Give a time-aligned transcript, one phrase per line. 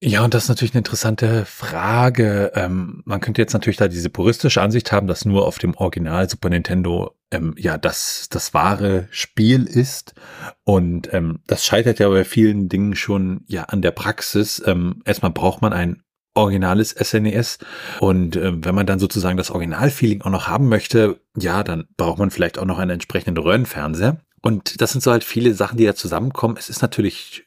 [0.02, 2.54] Ja, und das ist natürlich eine interessante Frage.
[2.56, 6.30] Ähm, man könnte jetzt natürlich da diese puristische Ansicht haben, dass nur auf dem Original
[6.30, 10.14] Super Nintendo ähm, ja das das wahre Spiel ist.
[10.64, 14.62] Und ähm, das scheitert ja bei vielen Dingen schon ja an der Praxis.
[14.66, 16.04] Ähm, erstmal braucht man ein
[16.38, 17.58] originales SNES.
[17.62, 17.66] E
[18.00, 22.20] und äh, wenn man dann sozusagen das Originalfeeling auch noch haben möchte, ja, dann braucht
[22.20, 24.20] man vielleicht auch noch einen entsprechenden Röhrenfernseher.
[24.42, 26.56] Und das sind so halt viele Sachen, die da zusammenkommen.
[26.58, 27.47] Es ist natürlich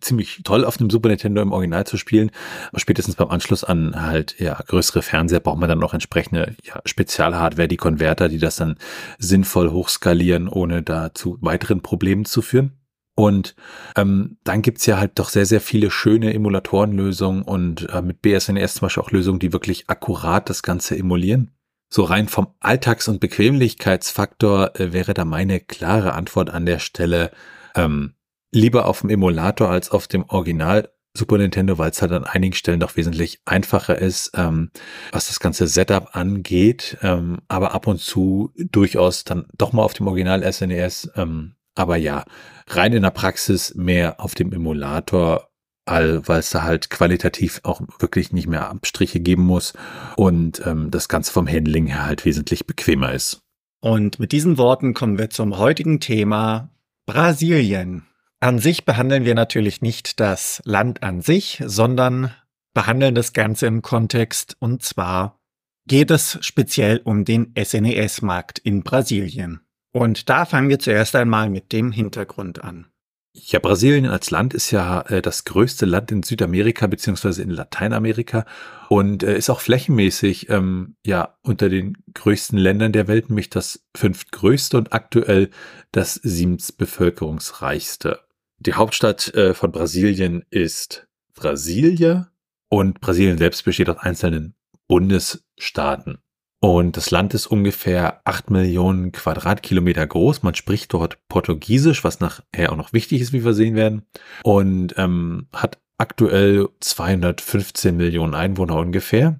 [0.00, 2.30] ziemlich toll auf dem Super Nintendo im Original zu spielen,
[2.68, 6.80] aber spätestens beim Anschluss an halt ja größere Fernseher braucht man dann noch entsprechende ja,
[6.84, 8.76] Spezialhardware, die Konverter, die das dann
[9.18, 12.72] sinnvoll hochskalieren, ohne da zu weiteren Problemen zu führen.
[13.14, 13.54] Und
[13.96, 18.74] ähm, dann gibt's ja halt doch sehr, sehr viele schöne Emulatorenlösungen und äh, mit BSNS
[18.74, 21.50] zum Beispiel auch Lösungen, die wirklich akkurat das Ganze emulieren.
[21.92, 27.32] So rein vom Alltags- und Bequemlichkeitsfaktor äh, wäre da meine klare Antwort an der Stelle
[27.74, 28.14] ähm,
[28.52, 32.54] lieber auf dem Emulator als auf dem Original Super Nintendo, weil es halt an einigen
[32.54, 34.70] Stellen doch wesentlich einfacher ist, ähm,
[35.10, 39.92] was das ganze Setup angeht, ähm, aber ab und zu durchaus dann doch mal auf
[39.92, 42.24] dem Original SNES ähm, aber ja,
[42.68, 45.48] rein in der Praxis mehr auf dem Emulator,
[45.86, 49.72] weil es da halt qualitativ auch wirklich nicht mehr Abstriche geben muss
[50.16, 53.40] und ähm, das Ganze vom Handling her halt wesentlich bequemer ist.
[53.80, 56.70] Und mit diesen Worten kommen wir zum heutigen Thema
[57.06, 58.06] Brasilien.
[58.42, 62.34] An sich behandeln wir natürlich nicht das Land an sich, sondern
[62.72, 65.38] behandeln das Ganze im Kontext und zwar
[65.86, 69.60] geht es speziell um den SNES-Markt in Brasilien.
[69.92, 72.86] Und da fangen wir zuerst einmal mit dem Hintergrund an.
[73.32, 78.46] Ja, Brasilien als Land ist ja äh, das größte Land in Südamerika beziehungsweise in Lateinamerika
[78.88, 83.84] und äh, ist auch flächenmäßig ähm, ja unter den größten Ländern der Welt, nämlich das
[83.96, 85.50] fünftgrößte und aktuell
[85.92, 88.20] das siebens bevölkerungsreichste.
[88.62, 92.30] Die Hauptstadt äh, von Brasilien ist Brasilia
[92.68, 94.54] und Brasilien selbst besteht aus einzelnen
[94.86, 96.18] Bundesstaaten.
[96.62, 100.42] Und das Land ist ungefähr acht Millionen Quadratkilometer groß.
[100.42, 104.02] Man spricht dort Portugiesisch, was nachher auch noch wichtig ist, wie wir sehen werden.
[104.42, 109.38] Und ähm, hat aktuell 215 Millionen Einwohner ungefähr.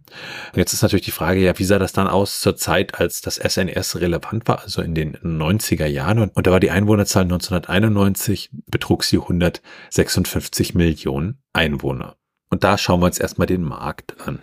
[0.53, 3.21] Und jetzt ist natürlich die Frage, ja, wie sah das dann aus zur Zeit, als
[3.22, 6.19] das SNS relevant war, also in den 90er Jahren?
[6.19, 12.16] Und, und da war die Einwohnerzahl 1991, betrug sie 156 Millionen Einwohner.
[12.50, 14.43] Und da schauen wir uns erstmal den Markt an.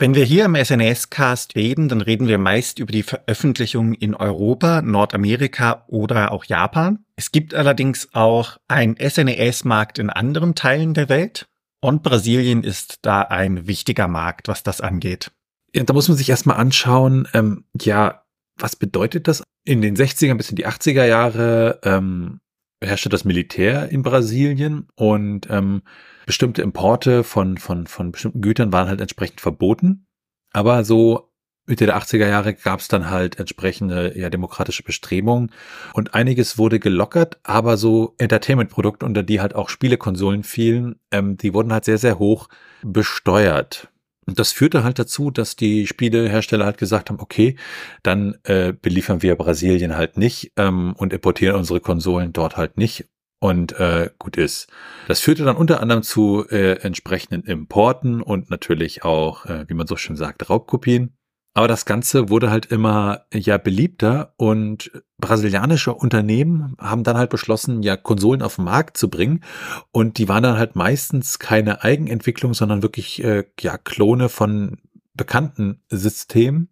[0.00, 4.80] Wenn wir hier im SNS-Cast reden, dann reden wir meist über die Veröffentlichung in Europa,
[4.80, 7.04] Nordamerika oder auch Japan.
[7.16, 11.49] Es gibt allerdings auch einen SNES-Markt in anderen Teilen der Welt
[11.80, 15.32] und Brasilien ist da ein wichtiger Markt, was das angeht.
[15.74, 18.24] Ja, da muss man sich erstmal anschauen, ähm, ja,
[18.56, 19.42] was bedeutet das?
[19.64, 22.40] In den 60er bis in die 80er Jahre ähm,
[22.82, 25.82] herrschte das Militär in Brasilien und ähm,
[26.26, 30.06] bestimmte Importe von, von, von bestimmten Gütern waren halt entsprechend verboten.
[30.52, 31.29] Aber so
[31.70, 35.50] Mitte der 80er Jahre gab es dann halt entsprechende ja, demokratische Bestrebungen
[35.94, 41.54] und einiges wurde gelockert, aber so Entertainment-Produkte, unter die halt auch Spielekonsolen fielen, ähm, die
[41.54, 42.48] wurden halt sehr, sehr hoch
[42.82, 43.88] besteuert.
[44.26, 47.56] Und das führte halt dazu, dass die Spielehersteller halt gesagt haben, okay,
[48.02, 53.06] dann äh, beliefern wir Brasilien halt nicht ähm, und importieren unsere Konsolen dort halt nicht
[53.40, 54.68] und äh, gut ist.
[55.08, 59.86] Das führte dann unter anderem zu äh, entsprechenden Importen und natürlich auch, äh, wie man
[59.86, 61.16] so schön sagt, Raubkopien.
[61.60, 67.82] Aber das Ganze wurde halt immer ja beliebter und brasilianische Unternehmen haben dann halt beschlossen,
[67.82, 69.44] ja Konsolen auf den Markt zu bringen
[69.92, 74.78] und die waren dann halt meistens keine Eigenentwicklung, sondern wirklich äh, ja Klone von
[75.12, 76.70] bekannten Systemen,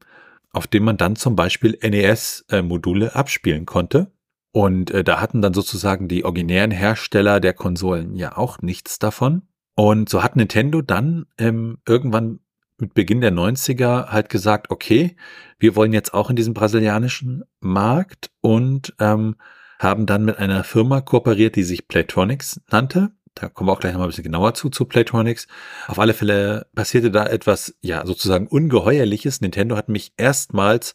[0.53, 4.11] auf denen man dann zum Beispiel NES-Module äh, abspielen konnte.
[4.53, 9.43] Und äh, da hatten dann sozusagen die originären Hersteller der Konsolen ja auch nichts davon.
[9.75, 12.41] Und so hat Nintendo dann ähm, irgendwann
[12.79, 15.17] mit Beginn der 90er halt gesagt, okay,
[15.59, 19.37] wir wollen jetzt auch in diesem brasilianischen Markt und ähm,
[19.79, 23.11] haben dann mit einer Firma kooperiert, die sich Playtronics nannte.
[23.35, 25.47] Da kommen wir auch gleich nochmal ein bisschen genauer zu, zu Playtronics.
[25.87, 29.41] Auf alle Fälle passierte da etwas, ja, sozusagen ungeheuerliches.
[29.41, 30.95] Nintendo hat mich erstmals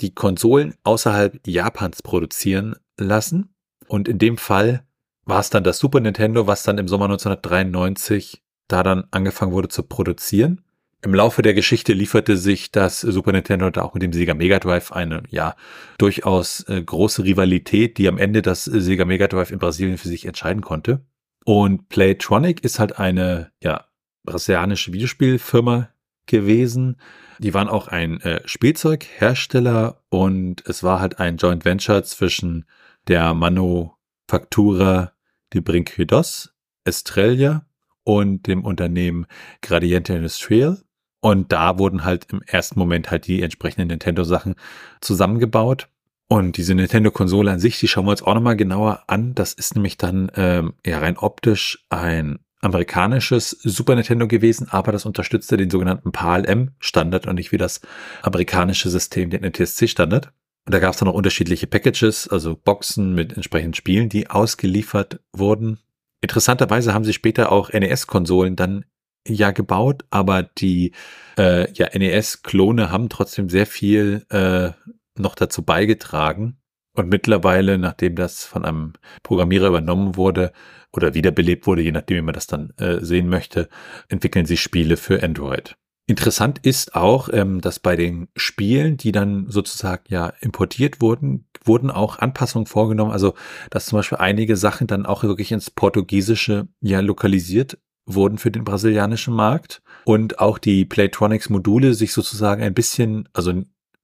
[0.00, 3.54] die Konsolen außerhalb Japans produzieren lassen.
[3.86, 4.84] Und in dem Fall
[5.24, 9.68] war es dann das Super Nintendo, was dann im Sommer 1993 da dann angefangen wurde
[9.68, 10.62] zu produzieren.
[11.04, 14.58] Im Laufe der Geschichte lieferte sich das Super Nintendo da auch mit dem Sega Mega
[14.58, 15.54] Drive eine, ja,
[15.98, 20.24] durchaus äh, große Rivalität, die am Ende das Sega Mega Drive in Brasilien für sich
[20.24, 21.04] entscheiden konnte.
[21.44, 23.84] Und Playtronic ist halt eine, ja,
[24.24, 25.90] brasilianische Videospielfirma
[26.24, 26.96] gewesen.
[27.38, 32.64] Die waren auch ein äh, Spielzeughersteller und es war halt ein Joint Venture zwischen
[33.08, 35.12] der Manufactura
[35.52, 36.54] de Brinquedos
[36.84, 37.66] Estrella
[38.04, 39.26] und dem Unternehmen
[39.60, 40.78] Gradiente Industrial.
[41.24, 44.56] Und da wurden halt im ersten Moment halt die entsprechenden Nintendo-Sachen
[45.00, 45.88] zusammengebaut.
[46.28, 49.34] Und diese Nintendo-Konsole an sich, die schauen wir uns auch nochmal genauer an.
[49.34, 55.06] Das ist nämlich dann ähm, ja rein optisch ein amerikanisches Super Nintendo gewesen, aber das
[55.06, 57.80] unterstützte den sogenannten PAL-M-Standard und nicht wie das
[58.20, 60.26] amerikanische System, den NTSC-Standard.
[60.66, 65.20] Und da gab es dann noch unterschiedliche Packages, also Boxen mit entsprechenden Spielen, die ausgeliefert
[65.32, 65.78] wurden.
[66.20, 68.84] Interessanterweise haben sie später auch NES-Konsolen dann
[69.26, 70.92] ja gebaut, aber die
[71.38, 74.70] äh, ja, NES-Klone haben trotzdem sehr viel äh,
[75.18, 76.58] noch dazu beigetragen.
[76.96, 78.92] Und mittlerweile, nachdem das von einem
[79.24, 80.52] Programmierer übernommen wurde
[80.92, 83.68] oder wiederbelebt wurde, je nachdem, wie man das dann äh, sehen möchte,
[84.08, 85.76] entwickeln sie Spiele für Android.
[86.06, 91.90] Interessant ist auch, ähm, dass bei den Spielen, die dann sozusagen ja importiert wurden, wurden
[91.90, 93.10] auch Anpassungen vorgenommen.
[93.10, 93.34] Also,
[93.70, 98.64] dass zum Beispiel einige Sachen dann auch wirklich ins Portugiesische ja lokalisiert wurden für den
[98.64, 103.52] brasilianischen Markt und auch die Playtronics Module sich sozusagen ein bisschen, also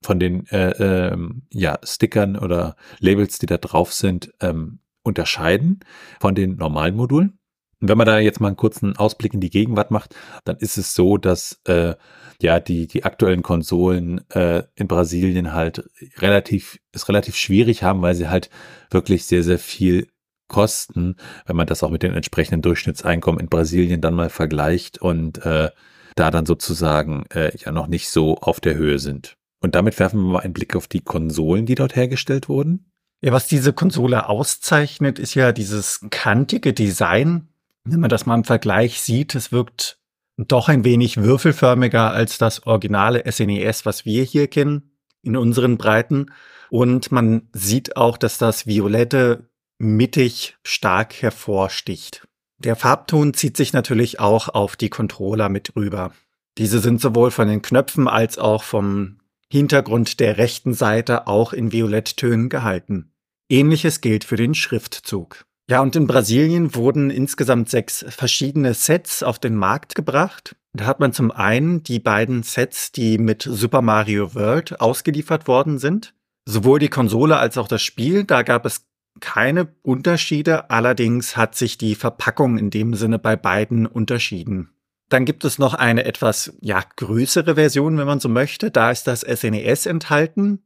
[0.02, 0.70] von den äh,
[1.12, 5.80] ähm, ja, Stickern oder Labels, die da drauf sind, ähm, unterscheiden
[6.20, 7.38] von den normalen Modulen.
[7.80, 10.14] Und wenn man da jetzt mal einen kurzen Ausblick in die Gegenwart macht,
[10.44, 11.94] dann ist es so, dass äh,
[12.42, 15.88] ja die die aktuellen Konsolen äh, in Brasilien halt
[16.18, 18.50] relativ es relativ schwierig haben, weil sie halt
[18.90, 20.08] wirklich sehr sehr viel
[20.50, 21.16] kosten,
[21.46, 25.70] wenn man das auch mit den entsprechenden Durchschnittseinkommen in Brasilien dann mal vergleicht und äh,
[26.16, 29.38] da dann sozusagen äh, ja noch nicht so auf der Höhe sind.
[29.60, 32.90] Und damit werfen wir mal einen Blick auf die Konsolen, die dort hergestellt wurden.
[33.22, 37.48] Ja, was diese Konsole auszeichnet, ist ja dieses kantige Design.
[37.84, 39.98] Wenn man das mal im Vergleich sieht, es wirkt
[40.36, 45.76] doch ein wenig würfelförmiger als das originale SNES, e was wir hier kennen, in unseren
[45.76, 46.32] Breiten.
[46.70, 49.49] Und man sieht auch, dass das Violette
[49.80, 52.28] mittig stark hervorsticht.
[52.58, 56.12] Der Farbton zieht sich natürlich auch auf die Controller mit rüber.
[56.58, 59.16] Diese sind sowohl von den Knöpfen als auch vom
[59.50, 63.12] Hintergrund der rechten Seite auch in Violetttönen gehalten.
[63.48, 65.46] Ähnliches gilt für den Schriftzug.
[65.70, 70.56] Ja, und in Brasilien wurden insgesamt sechs verschiedene Sets auf den Markt gebracht.
[70.74, 75.78] Da hat man zum einen die beiden Sets, die mit Super Mario World ausgeliefert worden
[75.78, 76.12] sind.
[76.44, 78.84] Sowohl die Konsole als auch das Spiel, da gab es
[79.20, 84.70] keine Unterschiede, allerdings hat sich die Verpackung in dem Sinne bei beiden unterschieden.
[85.08, 88.70] Dann gibt es noch eine etwas ja, größere Version, wenn man so möchte.
[88.70, 90.62] Da ist das SNES e enthalten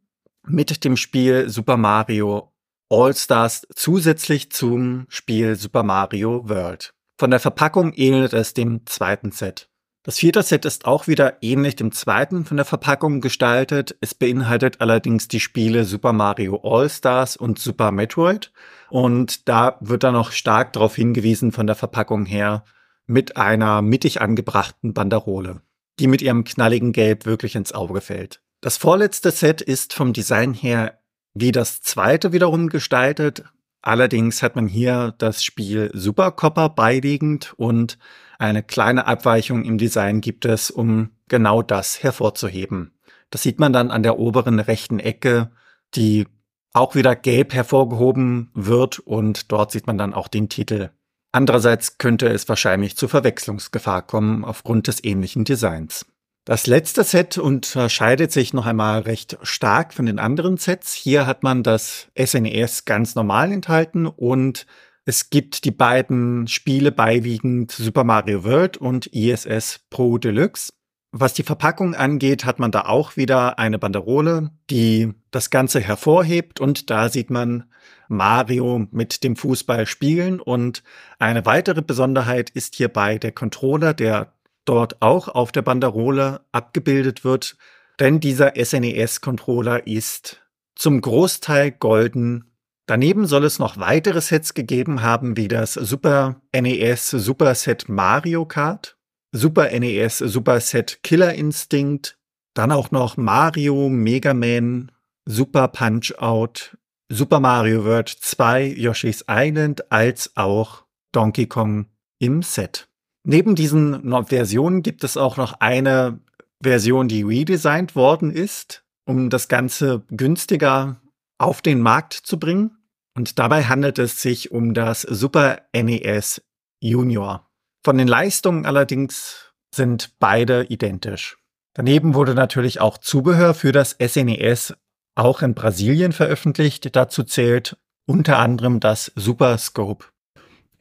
[0.47, 2.53] mit dem Spiel Super Mario
[2.91, 6.93] All-Stars zusätzlich zum Spiel Super Mario World.
[7.19, 9.71] Von der Verpackung ähnelt es dem zweiten Set.
[10.05, 13.97] Das vierte Set ist auch wieder ähnlich dem zweiten von der Verpackung gestaltet.
[14.03, 18.53] Es beinhaltet allerdings die Spiele Super Mario All-Stars und Super Metroid.
[18.91, 22.65] Und da wird dann noch stark darauf hingewiesen von der Verpackung her
[23.07, 25.63] mit einer mittig angebrachten Banderole,
[25.99, 28.43] die mit ihrem knalligen Gelb wirklich ins Auge fällt.
[28.61, 30.99] Das vorletzte Set ist vom Design her
[31.33, 33.45] wie das zweite wiederum gestaltet.
[33.87, 37.99] Allerdings hat man hier das Spiel Super Copper beiliegend und
[38.39, 42.99] eine kleine Abweichung im Design gibt es, um genau das hervorzuheben.
[43.29, 45.51] Das sieht man dann an der oberen rechten Ecke,
[45.95, 46.27] die
[46.73, 50.89] auch wieder gelb hervorgehoben wird und dort sieht man dann auch den Titel.
[51.31, 56.07] Andererseits könnte es wahrscheinlich zu Verwechslungsgefahr kommen aufgrund des ähnlichen Designs.
[56.47, 60.93] Das letzte Set unterscheidet sich noch einmal recht stark von den anderen Sets.
[60.93, 64.67] Hier hat man das SNES e ganz normal enthalten und
[65.07, 70.71] es gibt die beiden Spiele beiwiegend Super Mario World und ISS Pro Deluxe.
[71.13, 76.61] Was die Verpackung angeht, hat man da auch wieder eine Banderole, die das Ganze hervorhebt
[76.61, 77.65] und da sieht man
[78.09, 80.83] Mario mit dem Fußball spielen und
[81.19, 84.34] eine weitere Besonderheit ist hierbei der Controller, der
[84.65, 87.57] dort auch auf der Banderole abgebildet wird,
[88.01, 90.43] denn dieser SNES-Controller ist
[90.75, 92.55] zum Großteil golden
[92.87, 98.45] Daneben soll es noch weitere Sets gegeben haben, wie das Super NES Super Set Mario
[98.45, 98.99] Kart,
[99.33, 102.19] Super NES Super Set Killer Instinct,
[102.53, 104.93] dann auch noch Mario, Mega Man,
[105.25, 106.77] Super Punch Out,
[107.09, 111.87] Super Mario World 2, Yoshi's Island als auch Donkey Kong
[112.19, 112.89] im Set.
[113.27, 116.21] Neben diesen Versionen gibt es auch noch eine
[116.63, 121.01] Version, die redesigned worden ist, um das Ganze günstiger
[121.39, 122.79] auf den Markt zu bringen.
[123.17, 126.43] Und dabei handelt es sich um das Super NES
[126.81, 127.49] Junior.
[127.85, 131.37] Von den Leistungen allerdings sind beide identisch.
[131.75, 134.75] Daneben wurde natürlich auch Zubehör für das SNES
[135.17, 136.95] auch in Brasilien veröffentlicht.
[136.95, 137.77] Dazu zählt
[138.07, 140.07] unter anderem das Super Scope.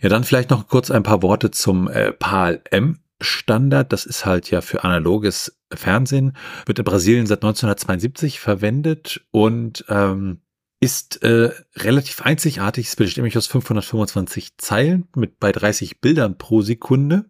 [0.03, 3.93] Ja, dann vielleicht noch kurz ein paar Worte zum äh, PAL-M Standard.
[3.93, 10.41] Das ist halt ja für analoges Fernsehen, wird in Brasilien seit 1972 verwendet und ähm,
[10.81, 12.87] ist äh, relativ einzigartig.
[12.87, 17.23] Es besteht nämlich aus 525 Zeilen mit bei 30 Bildern pro Sekunde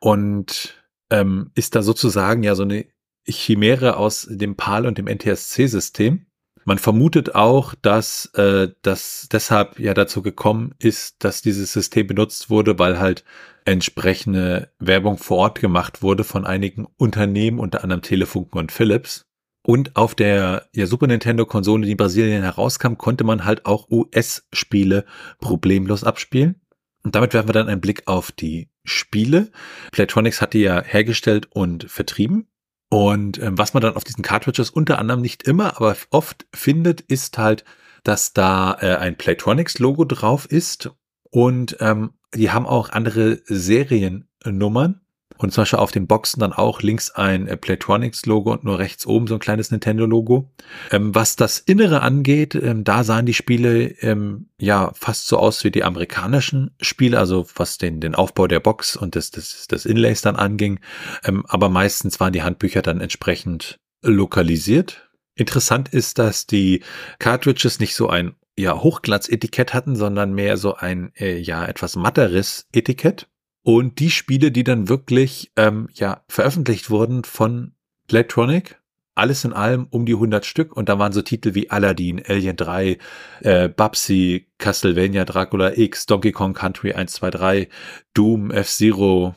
[0.00, 2.86] und ähm, ist da sozusagen ja so eine
[3.28, 6.26] Chimäre aus dem PAL und dem NTSC-System.
[6.64, 12.50] Man vermutet auch, dass äh, das deshalb ja dazu gekommen ist, dass dieses System benutzt
[12.50, 13.24] wurde, weil halt
[13.64, 19.26] entsprechende Werbung vor Ort gemacht wurde von einigen Unternehmen, unter anderem Telefunken und Philips.
[19.64, 25.04] Und auf der ja, Super Nintendo-Konsole, die in Brasilien herauskam, konnte man halt auch US-Spiele
[25.40, 26.60] problemlos abspielen.
[27.04, 29.50] Und damit werfen wir dann einen Blick auf die Spiele.
[29.92, 32.48] Playtronics hat die ja hergestellt und vertrieben.
[32.92, 37.00] Und ähm, was man dann auf diesen Cartridges unter anderem nicht immer, aber oft findet,
[37.00, 37.64] ist halt,
[38.04, 40.90] dass da äh, ein Playtronics-Logo drauf ist.
[41.30, 45.00] Und ähm, die haben auch andere Seriennummern.
[45.42, 49.06] Und zum Beispiel auf den Boxen dann auch links ein äh, Playtronics-Logo und nur rechts
[49.06, 50.50] oben so ein kleines Nintendo-Logo.
[50.90, 55.64] Ähm, was das Innere angeht, ähm, da sahen die Spiele ähm, ja fast so aus
[55.64, 59.84] wie die amerikanischen Spiele, also was den, den Aufbau der Box und des, des, des
[59.84, 60.78] Inlays dann anging.
[61.24, 65.10] Ähm, aber meistens waren die Handbücher dann entsprechend lokalisiert.
[65.34, 66.82] Interessant ist, dass die
[67.18, 72.66] Cartridges nicht so ein ja, Hochglanz-Etikett hatten, sondern mehr so ein äh, ja etwas matteres
[72.72, 73.28] Etikett.
[73.62, 77.72] Und die Spiele, die dann wirklich ähm, ja veröffentlicht wurden von
[78.08, 78.80] Playtronic,
[79.14, 80.76] alles in allem um die 100 Stück.
[80.76, 82.98] Und da waren so Titel wie Aladdin, Alien 3,
[83.40, 87.68] äh, Babsy, Castlevania, Dracula X, Donkey Kong Country 1, 2, 3,
[88.14, 89.36] Doom, F-Zero,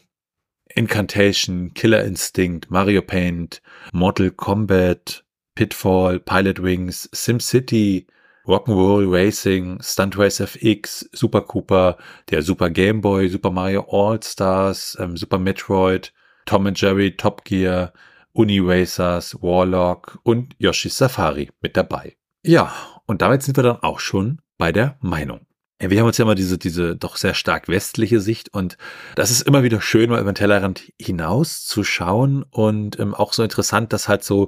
[0.74, 3.62] Incantation, Killer Instinct, Mario Paint,
[3.94, 5.24] Mortal Kombat,
[5.56, 8.08] Pitfall, Pilot Wings, SimCity,
[8.48, 11.98] Rock'n'Roll Racing, Stunt Race FX, Super Cooper,
[12.30, 16.14] der Super Game Boy, Super Mario All Stars, ähm, Super Metroid,
[16.46, 17.94] Tom Jerry, Top Gear,
[18.34, 22.18] Uni Racers, Warlock und Yoshi's Safari mit dabei.
[22.44, 22.74] Ja,
[23.06, 25.48] und damit sind wir dann auch schon bei der Meinung.
[25.86, 28.76] Ja, wir haben uns ja immer diese, diese doch sehr stark westliche Sicht und
[29.14, 33.34] das ist immer wieder schön, mal über den Tellerrand hinaus zu schauen und ähm, auch
[33.34, 34.48] so interessant, dass halt so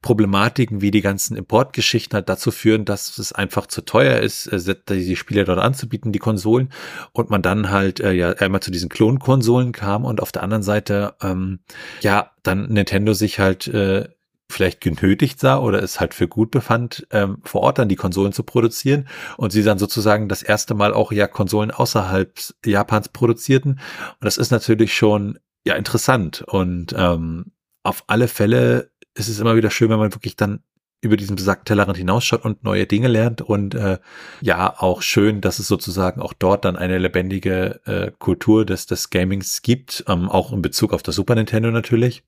[0.00, 4.76] Problematiken wie die ganzen Importgeschichten halt dazu führen, dass es einfach zu teuer ist, äh,
[4.88, 6.70] die Spiele dort anzubieten, die Konsolen
[7.12, 10.62] und man dann halt äh, ja einmal zu diesen Klonkonsolen kam und auf der anderen
[10.62, 11.58] Seite ähm,
[12.00, 14.08] ja dann Nintendo sich halt äh,
[14.50, 18.32] vielleicht genötigt sah oder es halt für gut befand, ähm, vor Ort dann die Konsolen
[18.32, 22.32] zu produzieren und sie dann sozusagen das erste Mal auch ja Konsolen außerhalb
[22.64, 23.72] Japans produzierten.
[23.72, 27.52] Und das ist natürlich schon ja interessant und ähm,
[27.82, 30.62] auf alle Fälle ist es immer wieder schön, wenn man wirklich dann
[31.00, 33.40] über diesen besagten Tellerrand hinausschaut und neue Dinge lernt.
[33.40, 33.98] Und äh,
[34.40, 39.10] ja auch schön, dass es sozusagen auch dort dann eine lebendige äh, Kultur des des
[39.10, 42.24] Gamings gibt, ähm, auch in Bezug auf das Super Nintendo natürlich.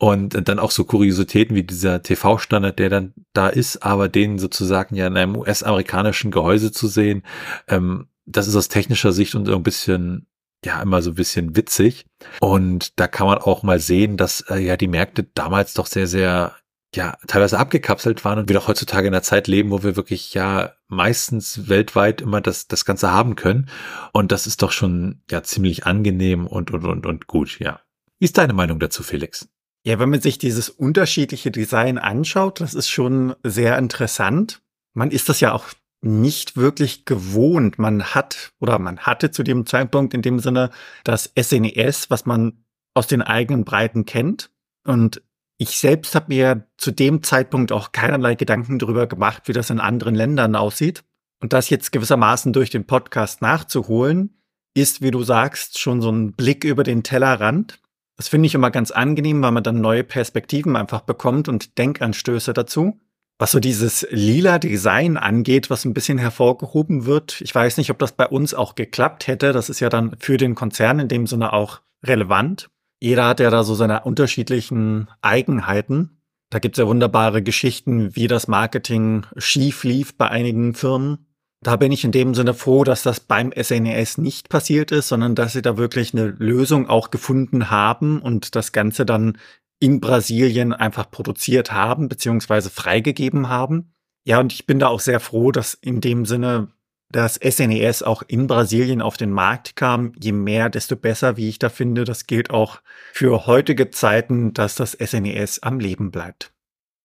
[0.00, 4.38] Und äh, dann auch so Kuriositäten wie dieser TV-Standard, der dann da ist, aber den
[4.38, 7.22] sozusagen ja in einem US-amerikanischen Gehäuse zu sehen,
[7.68, 10.26] ähm, das ist aus technischer Sicht und so ein bisschen
[10.64, 12.04] ja immer so ein bisschen witzig.
[12.40, 16.06] Und da kann man auch mal sehen, dass äh, ja die Märkte damals doch sehr
[16.06, 16.54] sehr
[16.94, 20.34] ja teilweise abgekapselt waren und wir doch heutzutage in einer Zeit leben, wo wir wirklich
[20.34, 23.68] ja meistens weltweit immer das das Ganze haben können
[24.12, 27.80] und das ist doch schon ja ziemlich angenehm und und und und gut, ja.
[28.18, 29.48] Wie ist deine Meinung dazu, Felix?
[29.82, 34.60] Ja, wenn man sich dieses unterschiedliche Design anschaut, das ist schon sehr interessant.
[34.92, 35.68] Man ist das ja auch
[36.02, 37.78] nicht wirklich gewohnt.
[37.78, 40.70] Man hat oder man hatte zu dem Zeitpunkt in dem Sinne
[41.04, 44.50] das SNES, e was man aus den eigenen Breiten kennt.
[44.84, 45.22] Und
[45.60, 49.78] ich selbst habe mir zu dem Zeitpunkt auch keinerlei Gedanken darüber gemacht, wie das in
[49.78, 51.04] anderen Ländern aussieht.
[51.42, 54.40] Und das jetzt gewissermaßen durch den Podcast nachzuholen,
[54.72, 57.78] ist, wie du sagst, schon so ein Blick über den Tellerrand.
[58.16, 62.54] Das finde ich immer ganz angenehm, weil man dann neue Perspektiven einfach bekommt und Denkanstöße
[62.54, 62.98] dazu.
[63.38, 67.98] Was so dieses lila Design angeht, was ein bisschen hervorgehoben wird, ich weiß nicht, ob
[67.98, 69.52] das bei uns auch geklappt hätte.
[69.52, 72.70] Das ist ja dann für den Konzern in dem Sinne auch relevant.
[73.00, 76.20] Jeder hat ja da so seine unterschiedlichen Eigenheiten.
[76.50, 81.26] Da gibt's ja wunderbare Geschichten, wie das Marketing schief lief bei einigen Firmen.
[81.62, 85.08] Da bin ich in dem Sinne froh, dass das beim SNES e nicht passiert ist,
[85.08, 89.38] sondern dass sie da wirklich eine Lösung auch gefunden haben und das Ganze dann
[89.78, 93.92] in Brasilien einfach produziert haben, beziehungsweise freigegeben haben.
[94.24, 96.68] Ja, und ich bin da auch sehr froh, dass in dem Sinne
[97.10, 100.12] das SNES auch in Brasilien auf den Markt kam.
[100.20, 102.04] Je mehr, desto besser, wie ich da finde.
[102.04, 102.80] Das gilt auch
[103.12, 106.52] für heutige Zeiten, dass das SNES e am Leben bleibt.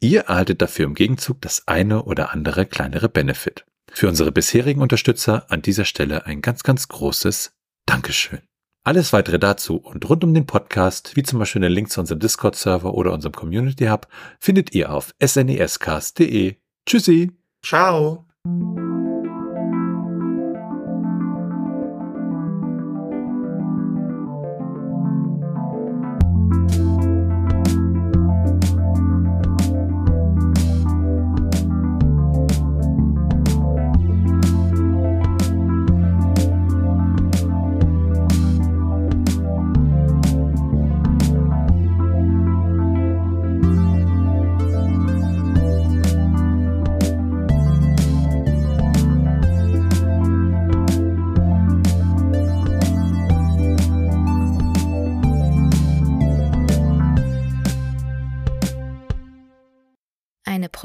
[0.00, 3.66] Ihr erhaltet dafür im Gegenzug das eine oder andere kleinere Benefit.
[3.92, 7.52] Für unsere bisherigen Unterstützer an dieser Stelle ein ganz, ganz großes
[7.86, 8.40] Dankeschön.
[8.82, 12.20] Alles weitere dazu und rund um den Podcast, wie zum Beispiel den Link zu unserem
[12.20, 16.56] Discord-Server oder unserem Community Hub, findet ihr auf snescast.de.
[16.86, 17.32] Tschüssi.
[17.62, 18.26] Ciao.